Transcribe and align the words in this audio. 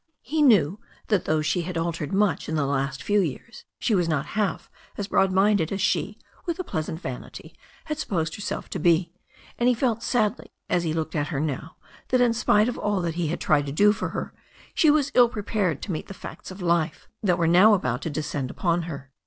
He 0.23 0.41
knew 0.41 0.79
that 1.09 1.25
though 1.25 1.43
she 1.43 1.61
had 1.61 1.77
altered 1.77 2.11
much 2.11 2.49
in 2.49 2.55
the 2.55 2.65
last 2.65 3.03
few 3.03 3.19
years 3.19 3.65
she 3.77 3.93
was 3.93 4.09
not 4.09 4.25
half 4.33 4.67
as 4.97 5.07
broad 5.07 5.31
minded 5.31 5.71
as 5.71 5.79
she, 5.79 6.17
with 6.47 6.57
a 6.57 6.63
pleasant 6.63 6.99
vanity, 6.99 7.55
had 7.85 7.99
supposed 7.99 8.33
herself 8.33 8.67
to 8.71 8.79
be, 8.79 9.13
and 9.59 9.69
he 9.69 9.75
felt 9.75 10.01
sadly, 10.01 10.49
as 10.71 10.83
he 10.85 10.91
looked 10.95 11.15
at 11.15 11.27
her 11.27 11.39
now, 11.39 11.75
that 12.07 12.19
in 12.19 12.33
spite 12.33 12.67
of 12.67 12.79
all 12.79 12.99
that 13.01 13.13
he 13.13 13.27
had 13.27 13.39
tried 13.39 13.67
to 13.67 13.71
do 13.71 13.91
for 13.93 14.09
her, 14.09 14.33
she 14.73 14.89
was 14.89 15.11
ill 15.13 15.29
prepared 15.29 15.83
to 15.83 15.91
meet 15.91 16.07
the 16.07 16.15
facts 16.15 16.49
of 16.49 16.63
life 16.63 17.07
that 17.21 17.37
were 17.37 17.45
now 17.45 17.75
about 17.75 18.01
to 18.01 18.09
descend 18.09 18.49
upon 18.49 18.81
her. 18.89 19.11